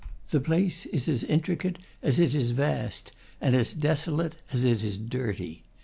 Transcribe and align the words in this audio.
The 0.31 0.39
place 0.41 0.87
is 0.87 1.07
as 1.07 1.23
intricate 1.23 1.77
as 2.01 2.17
it 2.17 2.33
is 2.33 2.53
vast, 2.57 3.11
and 3.39 3.53
as 3.55 3.71
desolate 3.71 4.33
as 4.51 4.63
it 4.63 4.83
is 4.83 4.97
dirty. 4.97 5.61